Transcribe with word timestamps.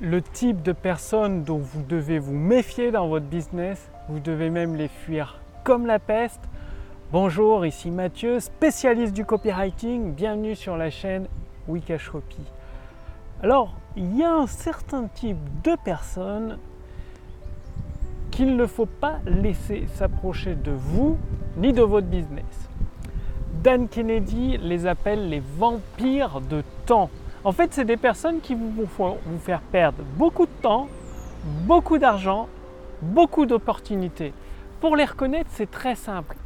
le 0.00 0.22
type 0.22 0.62
de 0.62 0.72
personnes 0.72 1.44
dont 1.44 1.58
vous 1.58 1.82
devez 1.82 2.18
vous 2.18 2.34
méfier 2.34 2.90
dans 2.90 3.06
votre 3.06 3.26
business. 3.26 3.90
Vous 4.08 4.18
devez 4.18 4.50
même 4.50 4.74
les 4.74 4.88
fuir 4.88 5.38
comme 5.62 5.86
la 5.86 5.98
peste. 5.98 6.40
Bonjour, 7.12 7.64
ici 7.64 7.90
Mathieu, 7.90 8.40
spécialiste 8.40 9.14
du 9.14 9.24
copywriting. 9.24 10.12
Bienvenue 10.12 10.56
sur 10.56 10.76
la 10.76 10.90
chaîne 10.90 11.28
Wikash 11.68 12.10
Copy. 12.10 12.42
Alors, 13.42 13.74
il 13.96 14.16
y 14.16 14.24
a 14.24 14.32
un 14.32 14.46
certain 14.46 15.06
type 15.06 15.38
de 15.62 15.76
personnes 15.84 16.58
qu'il 18.30 18.56
ne 18.56 18.66
faut 18.66 18.86
pas 18.86 19.20
laisser 19.26 19.86
s'approcher 19.94 20.56
de 20.56 20.72
vous 20.72 21.16
ni 21.56 21.72
de 21.72 21.82
votre 21.82 22.08
business. 22.08 22.68
Dan 23.62 23.86
Kennedy 23.88 24.58
les 24.58 24.86
appelle 24.86 25.28
les 25.28 25.40
vampires 25.40 26.40
de 26.40 26.64
temps. 26.84 27.10
En 27.44 27.52
fait, 27.52 27.74
c'est 27.74 27.84
des 27.84 27.98
personnes 27.98 28.40
qui 28.40 28.54
vous 28.54 28.86
font 28.86 29.18
vous 29.26 29.38
faire 29.38 29.60
perdre 29.60 29.98
beaucoup 30.16 30.46
de 30.46 30.62
temps, 30.62 30.88
beaucoup 31.44 31.98
d'argent, 31.98 32.48
beaucoup 33.02 33.44
d'opportunités. 33.44 34.32
Pour 34.80 34.96
les 34.96 35.04
reconnaître, 35.04 35.50
c'est 35.52 35.70
très 35.70 35.94
simple. 35.94 36.36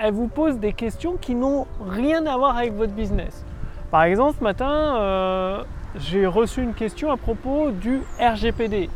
Elles 0.00 0.12
vous 0.12 0.26
posent 0.26 0.58
des 0.58 0.72
questions 0.72 1.16
qui 1.16 1.36
n'ont 1.36 1.66
rien 1.86 2.26
à 2.26 2.36
voir 2.36 2.56
avec 2.56 2.72
votre 2.72 2.92
business. 2.92 3.44
Par 3.92 4.02
exemple, 4.02 4.34
ce 4.38 4.42
matin, 4.42 4.96
euh, 4.96 5.64
j'ai 5.94 6.26
reçu 6.26 6.60
une 6.60 6.74
question 6.74 7.12
à 7.12 7.16
propos 7.16 7.70
du 7.70 8.00
RGPD 8.18 8.90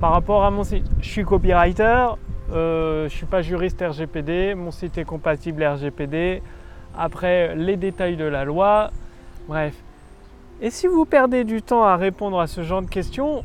par 0.00 0.12
rapport 0.12 0.44
à 0.44 0.52
mon 0.52 0.62
site. 0.62 0.86
Je 1.00 1.08
suis 1.08 1.24
copywriter, 1.24 2.14
euh, 2.52 3.00
je 3.00 3.04
ne 3.04 3.08
suis 3.08 3.26
pas 3.26 3.42
juriste 3.42 3.82
RGPD, 3.82 4.54
mon 4.54 4.70
site 4.70 4.98
est 4.98 5.04
compatible 5.04 5.64
RGPD. 5.64 6.42
Après, 6.96 7.56
les 7.56 7.76
détails 7.76 8.16
de 8.16 8.24
la 8.24 8.44
loi, 8.44 8.90
bref. 9.50 9.74
Et 10.60 10.70
si 10.70 10.86
vous 10.86 11.04
perdez 11.04 11.42
du 11.42 11.60
temps 11.60 11.82
à 11.82 11.96
répondre 11.96 12.38
à 12.38 12.46
ce 12.46 12.62
genre 12.62 12.82
de 12.82 12.88
questions, 12.88 13.42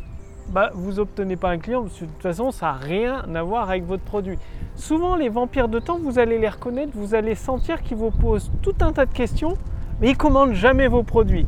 bah, 0.49 0.69
vous 0.75 0.93
n'obtenez 0.93 1.35
pas 1.35 1.49
un 1.49 1.57
client, 1.57 1.81
parce 1.81 1.95
que 1.97 2.05
de 2.05 2.11
toute 2.11 2.21
façon, 2.21 2.51
ça 2.51 2.67
n'a 2.67 2.73
rien 2.73 3.23
à 3.33 3.41
voir 3.41 3.71
avec 3.71 3.85
votre 3.85 4.03
produit. 4.03 4.37
Souvent, 4.75 5.15
les 5.15 5.29
vampires 5.29 5.67
de 5.67 5.79
temps, 5.79 5.97
vous 5.97 6.19
allez 6.19 6.37
les 6.37 6.47
reconnaître, 6.47 6.91
vous 6.93 7.15
allez 7.15 7.33
sentir 7.33 7.81
qu'ils 7.81 7.97
vous 7.97 8.11
posent 8.11 8.51
tout 8.61 8.75
un 8.81 8.91
tas 8.91 9.07
de 9.07 9.13
questions, 9.13 9.57
mais 9.99 10.09
ils 10.09 10.13
ne 10.13 10.17
commandent 10.17 10.53
jamais 10.53 10.87
vos 10.87 11.01
produits. 11.01 11.47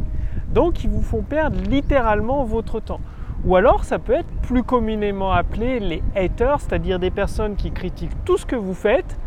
Donc, 0.50 0.84
ils 0.84 0.90
vous 0.90 1.04
font 1.04 1.22
perdre 1.22 1.60
littéralement 1.70 2.44
votre 2.44 2.80
temps. 2.80 3.02
Ou 3.46 3.56
alors, 3.56 3.84
ça 3.84 4.00
peut 4.00 4.14
être 4.14 4.32
plus 4.42 4.64
communément 4.64 5.32
appelé 5.32 5.80
les 5.80 6.02
haters, 6.16 6.62
c'est-à-dire 6.62 6.98
des 6.98 7.12
personnes 7.12 7.58
qui 7.58 7.70
critiquent 7.70 8.26
tout 8.26 8.38
ce 8.38 8.46
que 8.48 8.56
vous 8.56 8.74
faites, 8.74 9.20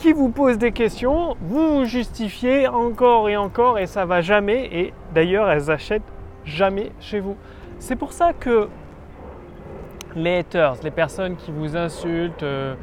qui 0.00 0.14
vous 0.14 0.30
posent 0.30 0.56
des 0.56 0.72
questions, 0.72 1.36
vous 1.42 1.80
vous 1.80 1.84
justifiez 1.84 2.66
encore 2.66 3.28
et 3.28 3.36
encore 3.36 3.78
et 3.78 3.86
ça 3.86 4.06
va 4.06 4.22
jamais. 4.22 4.68
Et 4.72 4.94
d'ailleurs, 5.14 5.50
elles 5.50 5.70
achètent 5.70 6.02
jamais 6.46 6.90
chez 7.00 7.20
vous. 7.20 7.36
C'est 7.78 7.96
pour 7.96 8.14
ça 8.14 8.32
que 8.32 8.68
les 10.16 10.38
haters, 10.38 10.76
les 10.82 10.90
personnes 10.90 11.36
qui 11.36 11.50
vous 11.50 11.76
insultent, 11.76 12.42
euh, 12.42 12.74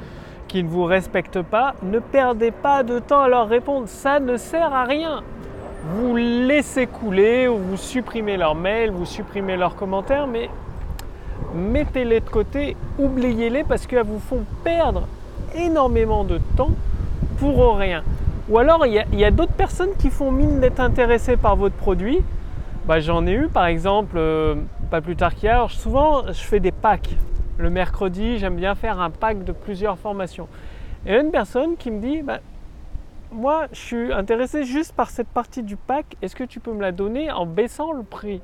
qui 0.47 0.63
ne 0.63 0.69
vous 0.69 0.83
respectent 0.83 1.41
pas, 1.41 1.73
ne 1.81 1.97
perdez 1.97 2.51
pas 2.51 2.83
de 2.83 2.99
temps 2.99 3.21
à 3.21 3.27
leur 3.27 3.49
répondre. 3.49 3.87
Ça 3.87 4.19
ne 4.19 4.37
sert 4.37 4.73
à 4.73 4.83
rien 4.85 5.23
vous 5.89 6.15
laissez 6.15 6.85
couler 6.85 7.47
ou 7.47 7.57
vous 7.57 7.77
supprimez 7.77 8.35
leurs 8.35 8.55
mails, 8.55 8.91
vous 8.91 9.05
supprimez 9.05 9.55
leurs 9.55 9.75
commentaires, 9.75 10.27
mais 10.27 10.49
mettez-les 11.55 12.19
de 12.19 12.29
côté, 12.29 12.75
oubliez-les 12.99 13.63
parce 13.63 13.87
qu'elles 13.87 14.05
vous 14.05 14.19
font 14.19 14.43
perdre 14.63 15.07
énormément 15.55 16.25
de 16.25 16.39
temps 16.57 16.71
pour 17.37 17.77
rien. 17.77 18.03
Ou 18.49 18.57
alors 18.59 18.85
il 18.85 18.93
y 18.93 19.25
a, 19.25 19.31
d'autres 19.31 19.53
personnes 19.53 19.95
qui 19.99 20.09
font 20.09 20.31
mine 20.31 20.59
d'être 20.59 20.79
intéressées 20.79 21.37
par 21.37 21.55
votre 21.55 21.75
produit. 21.75 22.19
Bah, 22.85 22.99
J'en 22.99 23.25
ai 23.27 23.33
eu 23.33 23.47
par 23.47 23.65
exemple, 23.65 24.17
euh, 24.17 24.55
pas 24.89 25.01
plus 25.01 25.15
tard 25.15 25.35
qu'hier, 25.35 25.69
souvent 25.69 26.27
je 26.27 26.43
fais 26.43 26.59
des 26.59 26.71
packs. 26.71 27.15
Le 27.57 27.69
mercredi, 27.69 28.37
j'aime 28.37 28.55
bien 28.55 28.75
faire 28.75 28.99
un 28.99 29.09
pack 29.09 29.43
de 29.43 29.51
plusieurs 29.51 29.97
formations. 29.97 30.47
Et 31.05 31.15
une 31.15 31.31
personne 31.31 31.75
qui 31.75 31.89
me 31.89 31.99
dit, 31.99 32.21
bah, 32.21 32.39
moi, 33.31 33.65
je 33.71 33.79
suis 33.79 34.13
intéressé 34.13 34.63
juste 34.63 34.93
par 34.93 35.09
cette 35.09 35.27
partie 35.27 35.63
du 35.63 35.75
pack. 35.75 36.05
Est-ce 36.21 36.35
que 36.35 36.43
tu 36.43 36.59
peux 36.59 36.71
me 36.71 36.81
la 36.81 36.91
donner 36.91 37.31
en 37.31 37.45
baissant 37.45 37.91
le 37.93 38.03
prix? 38.03 38.41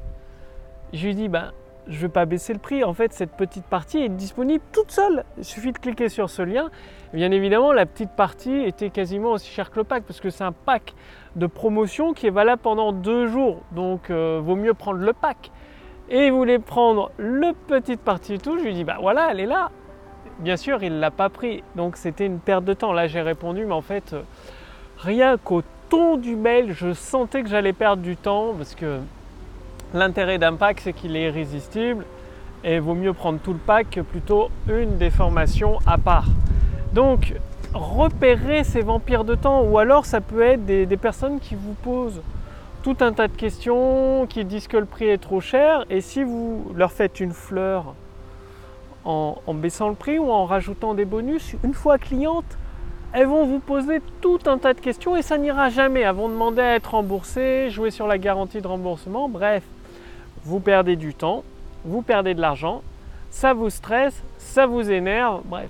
Je 0.93 1.05
lui 1.05 1.15
dis, 1.15 1.29
ben, 1.29 1.51
je 1.87 1.95
ne 1.95 2.01
vais 2.01 2.09
pas 2.09 2.25
baisser 2.25 2.53
le 2.53 2.59
prix. 2.59 2.83
En 2.83 2.93
fait, 2.93 3.13
cette 3.13 3.31
petite 3.31 3.65
partie 3.65 3.99
est 3.99 4.09
disponible 4.09 4.63
toute 4.71 4.91
seule. 4.91 5.23
Il 5.37 5.45
suffit 5.45 5.71
de 5.71 5.77
cliquer 5.77 6.09
sur 6.09 6.29
ce 6.29 6.41
lien. 6.41 6.69
Bien 7.13 7.31
évidemment, 7.31 7.73
la 7.73 7.85
petite 7.85 8.11
partie 8.11 8.63
était 8.63 8.89
quasiment 8.89 9.31
aussi 9.31 9.49
chère 9.49 9.71
que 9.71 9.79
le 9.79 9.83
pack 9.83 10.03
parce 10.03 10.19
que 10.19 10.29
c'est 10.29 10.43
un 10.43 10.51
pack 10.51 10.93
de 11.35 11.47
promotion 11.47 12.13
qui 12.13 12.27
est 12.27 12.31
valable 12.31 12.61
pendant 12.61 12.91
deux 12.91 13.27
jours. 13.27 13.61
Donc, 13.71 14.09
euh, 14.09 14.39
vaut 14.43 14.55
mieux 14.55 14.73
prendre 14.73 14.99
le 14.99 15.13
pack. 15.13 15.51
Et 16.09 16.27
il 16.27 16.31
voulait 16.31 16.59
prendre 16.59 17.11
le 17.17 17.53
petite 17.67 18.01
partie 18.01 18.37
tout. 18.37 18.57
Je 18.57 18.63
lui 18.63 18.73
dis, 18.73 18.83
bah 18.83 18.97
voilà, 18.99 19.29
elle 19.31 19.39
est 19.39 19.45
là. 19.45 19.71
Bien 20.39 20.57
sûr, 20.57 20.83
il 20.83 20.93
ne 20.93 20.99
l'a 20.99 21.11
pas 21.11 21.29
pris. 21.29 21.63
Donc, 21.75 21.97
c'était 21.97 22.25
une 22.25 22.39
perte 22.39 22.65
de 22.65 22.73
temps. 22.73 22.93
Là, 22.93 23.07
j'ai 23.07 23.21
répondu, 23.21 23.65
mais 23.65 23.73
en 23.73 23.81
fait. 23.81 24.13
Euh, 24.13 24.21
rien 24.97 25.37
qu'au 25.37 25.61
ton 25.89 26.17
du 26.17 26.35
mail, 26.35 26.73
je 26.73 26.93
sentais 26.93 27.43
que 27.43 27.49
j'allais 27.49 27.73
perdre 27.73 28.01
du 28.01 28.15
temps 28.15 28.53
parce 28.57 28.75
que 28.75 28.99
l'intérêt 29.93 30.37
d'un 30.37 30.55
pack, 30.55 30.81
c'est 30.81 30.93
qu'il 30.93 31.15
est 31.15 31.23
irrésistible 31.23 32.05
et 32.63 32.79
vaut 32.79 32.95
mieux 32.95 33.13
prendre 33.13 33.39
tout 33.39 33.53
le 33.53 33.59
pack 33.59 33.91
que 33.91 34.01
plutôt 34.01 34.49
une 34.67 34.97
des 34.97 35.09
formations 35.09 35.79
à 35.85 35.97
part. 35.97 36.27
Donc, 36.93 37.33
repérer 37.73 38.63
ces 38.63 38.81
vampires 38.81 39.23
de 39.23 39.35
temps 39.35 39.63
ou 39.63 39.77
alors 39.77 40.05
ça 40.05 40.21
peut 40.21 40.41
être 40.41 40.65
des, 40.65 40.97
personnes 40.97 41.39
qui 41.39 41.55
vous 41.55 41.73
posent 41.73 42.21
tout 42.83 42.97
un 42.99 43.13
tas 43.13 43.27
de 43.27 43.35
questions, 43.35 44.27
qui 44.27 44.45
disent 44.45 44.67
que 44.67 44.77
le 44.77 44.85
prix 44.85 45.07
est 45.07 45.17
trop 45.17 45.41
cher 45.41 45.85
et 45.89 46.01
si 46.01 46.23
vous 46.23 46.71
leur 46.75 46.91
faites 46.91 47.19
une 47.19 47.33
fleur 47.33 47.95
en, 49.05 49.37
en 49.47 49.53
baissant 49.53 49.89
le 49.89 49.95
prix 49.95 50.19
ou 50.19 50.31
en 50.31 50.45
rajoutant 50.45 50.93
des 50.93 51.05
bonus, 51.05 51.55
une 51.63 51.73
fois 51.73 51.97
cliente, 51.97 52.57
elles 53.13 53.27
vont 53.27 53.45
vous 53.45 53.59
poser 53.59 54.01
tout 54.21 54.39
un 54.47 54.57
tas 54.57 54.73
de 54.73 54.79
questions 54.79 55.15
et 55.15 55.21
ça 55.21 55.37
n'ira 55.37 55.69
jamais. 55.69 56.01
Elles 56.01 56.15
vont 56.15 56.29
demander 56.29 56.61
à 56.61 56.75
être 56.75 56.91
remboursées, 56.91 57.69
jouer 57.69 57.91
sur 57.91 58.07
la 58.07 58.17
garantie 58.17 58.59
de 58.59 58.67
remboursement. 58.67 59.29
Bref, 59.29 59.63
vous 60.45 60.59
perdez 60.59 60.95
du 60.95 61.13
temps, 61.13 61.43
vous 61.85 62.01
perdez 62.01 62.33
de 62.33 62.41
l'argent, 62.41 62.81
ça 63.31 63.53
vous 63.53 63.69
stresse, 63.69 64.21
ça 64.37 64.65
vous 64.65 64.89
énerve. 64.89 65.41
Bref, 65.45 65.69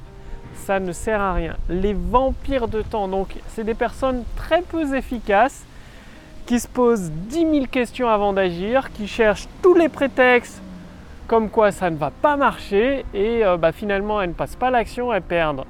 ça 0.56 0.80
ne 0.80 0.92
sert 0.92 1.22
à 1.22 1.34
rien. 1.34 1.56
Les 1.70 1.94
vampires 1.94 2.68
de 2.68 2.82
temps, 2.82 3.08
donc, 3.08 3.36
c'est 3.50 3.64
des 3.64 3.74
personnes 3.74 4.24
très 4.36 4.62
peu 4.62 4.96
efficaces 4.96 5.66
qui 6.46 6.60
se 6.60 6.68
posent 6.68 7.10
10 7.12 7.40
000 7.40 7.66
questions 7.68 8.10
avant 8.10 8.34
d'agir, 8.34 8.92
qui 8.94 9.08
cherchent 9.08 9.48
tous 9.62 9.76
les 9.76 9.90
prétextes 9.90 10.62
comme 11.28 11.50
quoi 11.50 11.72
ça 11.72 11.90
ne 11.90 11.96
va 11.96 12.12
pas 12.12 12.36
marcher 12.36 13.06
et 13.14 13.46
euh, 13.46 13.56
bah, 13.56 13.72
finalement 13.72 14.22
elles 14.22 14.30
ne 14.30 14.36
passent 14.36 14.58
pas 14.58 14.70
l'action, 14.70 15.14
elles 15.14 15.22
perdent 15.22 15.64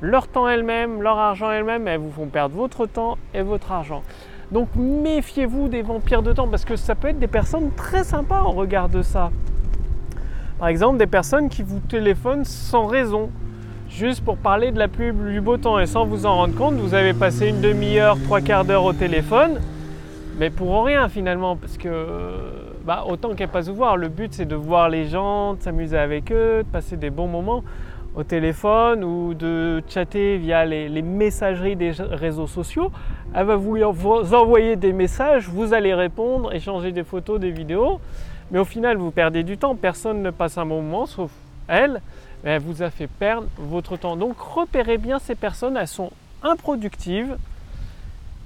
leur 0.00 0.28
temps 0.28 0.48
elles-mêmes, 0.48 1.02
leur 1.02 1.18
argent 1.18 1.50
elles-mêmes, 1.50 1.88
elles 1.88 2.00
vous 2.00 2.12
font 2.12 2.26
perdre 2.26 2.54
votre 2.54 2.86
temps 2.86 3.16
et 3.34 3.42
votre 3.42 3.72
argent. 3.72 4.02
Donc 4.52 4.68
méfiez-vous 4.76 5.68
des 5.68 5.82
vampires 5.82 6.22
de 6.22 6.32
temps 6.32 6.46
parce 6.48 6.64
que 6.64 6.76
ça 6.76 6.94
peut 6.94 7.08
être 7.08 7.18
des 7.18 7.26
personnes 7.26 7.70
très 7.76 8.04
sympas 8.04 8.42
en 8.42 8.52
regard 8.52 8.88
de 8.88 9.02
ça. 9.02 9.30
Par 10.58 10.68
exemple, 10.68 10.98
des 10.98 11.06
personnes 11.06 11.48
qui 11.48 11.62
vous 11.62 11.80
téléphonent 11.80 12.44
sans 12.44 12.86
raison, 12.86 13.30
juste 13.90 14.24
pour 14.24 14.36
parler 14.36 14.70
de 14.70 14.78
la 14.78 14.88
pluie 14.88 15.12
du 15.12 15.40
beau 15.40 15.56
temps. 15.56 15.78
Et 15.78 15.86
sans 15.86 16.06
vous 16.06 16.26
en 16.26 16.36
rendre 16.36 16.54
compte, 16.54 16.74
vous 16.74 16.94
avez 16.94 17.12
passé 17.12 17.48
une 17.48 17.60
demi-heure, 17.60 18.16
trois 18.24 18.40
quarts 18.40 18.64
d'heure 18.64 18.84
au 18.84 18.92
téléphone, 18.92 19.60
mais 20.38 20.50
pour 20.50 20.84
rien 20.84 21.08
finalement, 21.08 21.56
parce 21.56 21.76
que 21.76 22.06
bah, 22.84 23.04
autant 23.06 23.34
qu'elle 23.34 23.48
pas 23.48 23.62
vous 23.62 23.74
voir, 23.74 23.96
le 23.96 24.08
but 24.08 24.32
c'est 24.32 24.46
de 24.46 24.54
voir 24.54 24.88
les 24.88 25.06
gens, 25.06 25.54
de 25.54 25.62
s'amuser 25.62 25.98
avec 25.98 26.30
eux, 26.30 26.62
de 26.62 26.68
passer 26.68 26.96
des 26.96 27.10
bons 27.10 27.26
moments 27.26 27.64
au 28.16 28.24
téléphone 28.24 29.04
ou 29.04 29.34
de 29.34 29.82
chatter 29.88 30.38
via 30.38 30.64
les, 30.64 31.02
messageries 31.02 31.76
des 31.76 31.92
réseaux 31.92 32.46
sociaux. 32.46 32.90
Elle 33.34 33.46
va 33.46 33.56
vous 33.56 33.76
envoyer 34.34 34.76
des 34.76 34.94
messages, 34.94 35.48
vous 35.48 35.74
allez 35.74 35.94
répondre, 35.94 36.52
échanger 36.54 36.92
des 36.92 37.04
photos, 37.04 37.38
des 37.38 37.50
vidéos. 37.50 38.00
Mais 38.50 38.58
au 38.58 38.64
final, 38.64 38.96
vous 38.96 39.10
perdez 39.10 39.42
du 39.42 39.58
temps. 39.58 39.74
Personne 39.74 40.22
ne 40.22 40.30
passe 40.30 40.56
un 40.56 40.64
bon 40.64 40.80
moment, 40.80 41.06
sauf 41.06 41.30
elle. 41.68 42.00
Elle 42.44 42.62
vous 42.62 42.82
a 42.82 42.90
fait 42.90 43.08
perdre 43.08 43.48
votre 43.58 43.96
temps. 43.96 44.16
Donc 44.16 44.38
repérez 44.38 44.98
bien 44.98 45.18
ces 45.18 45.34
personnes, 45.34 45.76
elles 45.76 45.88
sont 45.88 46.10
improductives. 46.42 47.36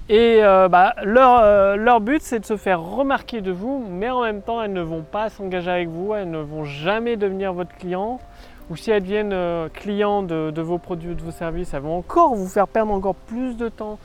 Et 0.08 0.42
euh, 0.42 0.68
bah, 0.68 0.96
euh, 1.06 1.76
leur, 1.76 2.00
but, 2.00 2.20
c'est 2.20 2.40
de 2.40 2.44
se 2.44 2.56
faire 2.56 2.80
remarquer 2.80 3.42
de 3.42 3.52
vous, 3.52 3.84
mais 3.88 4.10
en 4.10 4.22
même 4.22 4.42
temps, 4.42 4.60
elles 4.60 4.72
ne 4.72 4.80
vont 4.80 5.02
pas 5.02 5.28
s'engager 5.28 5.70
avec 5.70 5.88
vous, 5.88 6.14
elles 6.14 6.28
ne 6.28 6.38
vont 6.38 6.64
jamais 6.64 7.16
devenir 7.16 7.52
votre 7.52 7.72
client 7.76 8.18
ou 8.70 8.76
si 8.76 8.90
elles 8.90 9.02
deviennent 9.02 9.32
euh, 9.32 9.68
clients 9.68 10.22
de, 10.22 10.60
vos 10.60 10.78
produits 10.78 11.10
ou 11.10 11.14
de 11.14 11.22
vos 11.22 11.32
services, 11.32 11.74
elles 11.74 11.82
vont 11.82 11.98
encore 11.98 12.34
vous 12.34 12.48
faire 12.48 12.68
perdre 12.68 12.92
encore 12.92 13.16
plus 13.16 13.56
de 13.56 13.68
temps, 13.68 13.98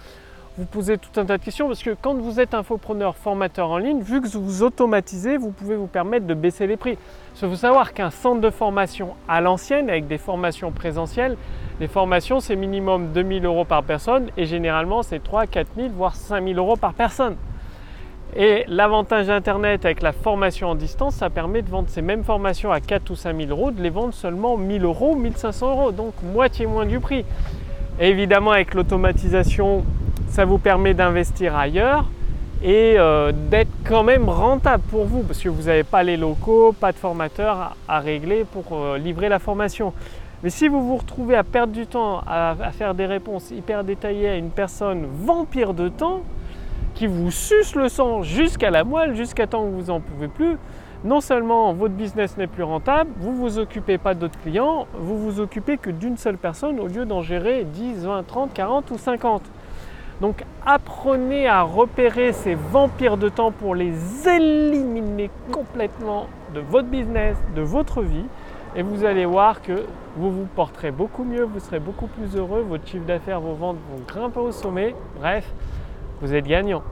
vous 0.57 0.65
poser 0.65 0.97
tout 0.97 1.19
un 1.19 1.25
tas 1.25 1.37
de 1.37 1.43
questions, 1.43 1.67
parce 1.67 1.83
que 1.83 1.95
quand 2.01 2.15
vous 2.15 2.39
êtes 2.39 2.53
infopreneur, 2.53 3.15
formateur 3.15 3.69
en 3.69 3.77
ligne, 3.77 4.01
vu 4.01 4.21
que 4.21 4.27
vous 4.27 4.63
automatisez, 4.63 5.37
vous 5.37 5.51
pouvez 5.51 5.75
vous 5.75 5.87
permettre 5.87 6.25
de 6.25 6.33
baisser 6.33 6.65
les 6.65 6.77
prix. 6.77 6.97
Il 7.41 7.49
faut 7.49 7.55
savoir 7.55 7.93
qu'un 7.93 8.09
centre 8.09 8.41
de 8.41 8.49
formation 8.49 9.15
à 9.27 9.39
l'ancienne, 9.39 9.89
avec 9.89 10.07
des 10.07 10.17
formations 10.17 10.71
présentielles, 10.71 11.37
les 11.79 11.87
formations 11.87 12.39
c'est 12.39 12.55
minimum 12.55 13.11
2000 13.13 13.45
euros 13.45 13.65
par 13.65 13.83
personne 13.83 14.29
et 14.37 14.45
généralement 14.45 15.03
c'est 15.03 15.21
3, 15.21 15.45
4000 15.45 15.91
voire 15.91 16.15
5000 16.15 16.57
euros 16.57 16.77
par 16.77 16.93
personne. 16.93 17.35
Et 18.37 18.65
l'avantage 18.67 19.27
d'Internet 19.27 19.85
avec 19.85 20.01
la 20.01 20.11
formation 20.11 20.69
en 20.69 20.75
distance, 20.75 21.15
ça 21.15 21.29
permet 21.29 21.61
de 21.61 21.69
vendre 21.69 21.87
ces 21.89 22.01
mêmes 22.01 22.23
formations 22.23 22.71
à 22.71 22.81
4 22.81 23.09
ou 23.09 23.15
5 23.15 23.37
000 23.37 23.49
euros, 23.49 23.71
de 23.71 23.81
les 23.81 23.89
vendre 23.89 24.13
seulement 24.13 24.57
1000 24.57 24.83
euros, 24.83 25.15
1500 25.15 25.69
euros, 25.69 25.91
donc 25.91 26.13
moitié 26.21 26.65
moins 26.65 26.85
du 26.85 26.99
prix. 26.99 27.23
Et 27.99 28.09
évidemment, 28.09 28.51
avec 28.51 28.73
l'automatisation, 28.73 29.85
ça 30.27 30.43
vous 30.43 30.57
permet 30.57 30.93
d'investir 30.93 31.55
ailleurs 31.55 32.05
et 32.61 32.95
euh, 32.97 33.31
d'être 33.31 33.71
quand 33.85 34.03
même 34.03 34.27
rentable 34.27 34.83
pour 34.89 35.05
vous, 35.05 35.21
parce 35.21 35.39
que 35.39 35.47
vous 35.47 35.63
n'avez 35.63 35.83
pas 35.83 36.03
les 36.03 36.17
locaux, 36.17 36.73
pas 36.73 36.91
de 36.91 36.97
formateur 36.97 37.75
à, 37.87 37.99
régler 37.99 38.43
pour 38.43 38.65
euh, 38.73 38.97
livrer 38.97 39.29
la 39.29 39.39
formation. 39.39 39.93
Mais 40.43 40.49
si 40.49 40.67
vous 40.67 40.85
vous 40.85 40.97
retrouvez 40.97 41.35
à 41.37 41.43
perdre 41.43 41.71
du 41.71 41.87
temps 41.87 42.21
à 42.27 42.53
faire 42.73 42.93
des 42.93 43.05
réponses 43.05 43.51
hyper 43.51 43.83
détaillées 43.83 44.29
à 44.29 44.35
une 44.35 44.49
personne 44.49 45.07
vampire 45.09 45.73
de 45.73 45.87
temps, 45.87 46.23
qui 46.95 47.07
vous 47.07 47.29
suce 47.29 47.75
le 47.75 47.89
sang 47.89 48.23
jusqu'à 48.23 48.71
la 48.71 48.83
moelle, 48.83 49.15
jusqu'à 49.15 49.45
temps 49.45 49.63
que 49.63 49.69
vous 49.69 49.91
n'en 49.91 49.99
pouvez 49.99 50.29
plus, 50.29 50.57
non 51.03 51.21
seulement 51.21 51.73
votre 51.73 51.93
business 51.93 52.37
n'est 52.37 52.47
plus 52.47 52.63
rentable, 52.63 53.11
vous 53.17 53.31
ne 53.31 53.37
vous 53.37 53.59
occupez 53.59 53.97
pas 53.97 54.15
d'autres 54.15 54.39
clients, 54.39 54.87
vous 54.97 55.17
vous 55.17 55.39
occupez 55.39 55.77
que 55.77 55.91
d'une 55.91 56.17
seule 56.17 56.37
personne 56.37 56.79
au 56.79 56.87
lieu 56.87 57.05
d'en 57.05 57.21
gérer 57.21 57.65
10, 57.65 58.05
20, 58.05 58.23
30, 58.25 58.53
40 58.53 58.91
ou 58.91 58.97
50. 58.97 59.43
Donc 60.21 60.43
apprenez 60.65 61.47
à 61.47 61.61
repérer 61.61 62.31
ces 62.31 62.55
vampires 62.55 63.17
de 63.17 63.27
temps 63.27 63.51
pour 63.51 63.75
les 63.75 63.93
éliminer 64.27 65.29
complètement 65.51 66.27
de 66.55 66.61
votre 66.61 66.87
business, 66.87 67.37
de 67.55 67.61
votre 67.61 68.01
vie. 68.01 68.25
Et 68.77 68.81
vous 68.81 69.05
allez 69.05 69.25
voir 69.25 69.61
que 69.61 69.85
vous 70.17 70.31
vous 70.31 70.47
porterez 70.55 70.91
beaucoup 70.91 71.23
mieux, 71.23 71.43
vous 71.43 71.59
serez 71.59 71.79
beaucoup 71.79 72.07
plus 72.07 72.35
heureux, 72.35 72.61
votre 72.61 72.87
chiffre 72.87 73.05
d'affaires, 73.05 73.39
vos 73.39 73.53
ventes 73.53 73.77
vont 73.91 74.03
grimper 74.05 74.39
au 74.39 74.51
sommet. 74.51 74.95
Bref, 75.17 75.45
vous 76.21 76.33
êtes 76.33 76.47
gagnant. 76.47 76.83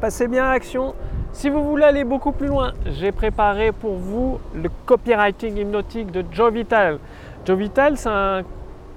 Passez 0.00 0.28
bien 0.28 0.44
à 0.44 0.52
l'action. 0.52 0.94
Si 1.32 1.48
vous 1.48 1.64
voulez 1.64 1.84
aller 1.84 2.04
beaucoup 2.04 2.32
plus 2.32 2.48
loin, 2.48 2.72
j'ai 2.86 3.12
préparé 3.12 3.72
pour 3.72 3.94
vous 3.94 4.38
le 4.54 4.68
copywriting 4.84 5.56
hypnotique 5.56 6.10
de 6.10 6.24
Joe 6.30 6.52
Vital. 6.52 6.98
Joe 7.46 7.58
Vital, 7.58 7.96
c'est 7.96 8.10
un 8.10 8.42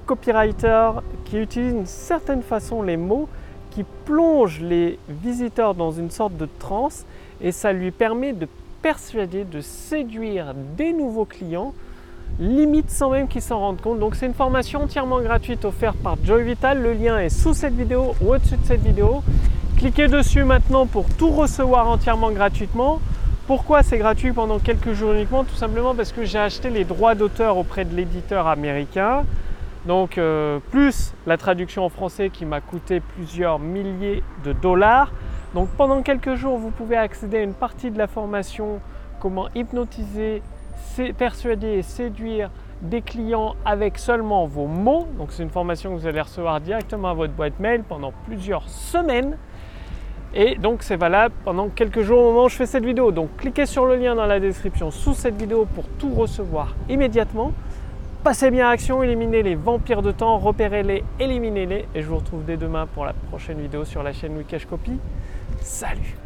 copywriter 0.06 0.92
qui 1.24 1.40
utilise 1.40 1.74
d'une 1.74 1.86
certaine 1.86 2.42
façon 2.42 2.82
les 2.82 2.98
mots, 2.98 3.30
qui 3.72 3.86
plonge 4.06 4.60
les 4.62 5.00
visiteurs 5.08 5.76
dans 5.76 5.92
une 5.92 6.12
sorte 6.12 6.36
de 6.38 6.48
transe 6.60 7.06
et 7.42 7.52
ça 7.52 7.72
lui 7.72 7.92
permet 7.92 8.34
de 8.34 8.48
persuader, 8.82 9.46
de 9.46 9.62
séduire 9.62 10.54
des 10.78 10.94
nouveaux 10.94 11.26
clients 11.26 11.74
limite 12.40 12.90
sans 12.90 13.12
même 13.12 13.28
qu'ils 13.28 13.42
s'en 13.42 13.60
rendent 13.60 13.82
compte. 13.82 14.00
Donc 14.00 14.16
c'est 14.16 14.26
une 14.26 14.34
formation 14.34 14.84
entièrement 14.84 15.22
gratuite 15.22 15.66
offerte 15.66 15.98
par 15.98 16.16
Joy 16.24 16.44
Vital. 16.44 16.82
Le 16.82 16.94
lien 16.94 17.18
est 17.20 17.30
sous 17.30 17.54
cette 17.54 17.76
vidéo 17.76 18.16
ou 18.22 18.34
au-dessus 18.34 18.58
de 18.58 18.66
cette 18.66 18.82
vidéo. 18.82 19.24
Cliquez 19.78 20.08
dessus 20.08 20.44
maintenant 20.44 20.86
pour 20.86 21.06
tout 21.10 21.32
recevoir 21.32 21.88
entièrement 21.88 22.32
gratuitement. 22.32 23.00
Pourquoi 23.48 23.84
c'est 23.84 23.98
gratuit 23.98 24.32
pendant 24.32 24.58
quelques 24.58 24.94
jours 24.94 25.14
uniquement? 25.14 25.44
Tout 25.44 25.56
simplement 25.56 25.94
parce 25.94 26.12
que 26.12 26.26
j'ai 26.26 26.40
acheté 26.40 26.70
les 26.70 26.84
droits 26.84 27.14
d'auteur 27.14 27.58
auprès 27.58 27.86
de 27.86 27.96
l'éditeur 27.96 28.48
américain. 28.48 29.24
Donc 29.86 30.18
euh, 30.18 30.60
plus 30.72 31.14
la 31.28 31.38
traduction 31.38 31.86
en 31.86 31.90
français 31.90 32.32
qui 32.32 32.46
m'a 32.46 32.60
coûté 32.60 33.02
plusieurs 33.02 33.60
milliers 33.60 34.24
de 34.44 34.52
dollars. 34.52 35.12
Donc 35.54 35.70
pendant 35.78 36.02
quelques 36.02 36.36
jours, 36.36 36.58
vous 36.58 36.72
pouvez 36.72 36.98
accéder 36.98 37.38
à 37.38 37.42
une 37.44 37.54
partie 37.54 37.92
de 37.92 37.98
la 37.98 38.08
formation 38.08 38.80
comment 39.20 39.48
hypnotiser 39.54 40.42
persuader 41.18 41.74
et 41.74 41.82
séduire 41.82 42.50
des 42.82 43.02
clients 43.02 43.56
avec 43.66 43.98
seulement 43.98 44.46
vos 44.46 44.68
mots. 44.68 45.08
Donc 45.18 45.32
c'est 45.32 45.44
une 45.44 45.50
formation 45.50 45.94
que 45.94 46.00
vous 46.00 46.08
allez 46.08 46.22
recevoir 46.22 46.60
directement 46.62 47.10
à 47.10 47.14
votre 47.14 47.34
boîte 47.34 47.60
mail 47.60 47.84
pendant 47.84 48.14
plusieurs 48.26 48.68
semaines. 48.68 49.38
Et 50.34 50.56
donc 50.56 50.84
c'est 50.84 50.98
valable 50.98 51.34
pendant 51.46 51.70
quelques 51.70 52.02
jours 52.02 52.20
au 52.20 52.32
moment 52.32 52.46
où 52.46 52.50
je 52.50 52.56
fais 52.56 52.66
cette 52.66 52.86
vidéo. 52.86 53.12
Donc 53.12 53.30
cliquez 53.38 53.66
sur 53.66 53.86
le 53.86 53.96
lien 53.96 54.16
dans 54.16 54.26
la 54.26 54.40
description 54.40 54.92
sous 54.92 55.14
cette 55.14 55.36
vidéo 55.36 55.66
pour 55.74 55.86
tout 56.00 56.14
recevoir 56.14 56.76
immédiatement. 56.90 57.54
Passez 58.24 58.50
bien 58.50 58.68
à 58.68 58.72
action, 58.72 59.04
éliminez 59.04 59.44
les 59.44 59.54
vampires 59.54 60.02
de 60.02 60.12
temps, 60.12 60.40
repérez-les, 60.40 61.04
éliminez-les. 61.20 61.86
Et 61.94 62.02
je 62.02 62.08
vous 62.08 62.18
retrouve 62.18 62.44
dès 62.44 62.58
demain 62.58 62.88
pour 62.88 63.06
la 63.06 63.14
prochaine 63.14 63.62
vidéo 63.62 63.86
sur 63.86 64.02
la 64.04 64.14
chaîne 64.14 64.36
Wikash 64.36 64.66
Copy. 64.66 65.00
Salut 65.62 66.25